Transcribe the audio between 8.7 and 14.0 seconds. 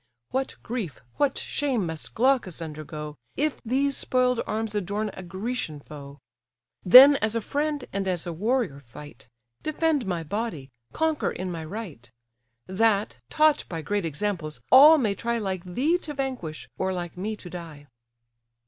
fight; Defend my body, conquer in my right: That, taught by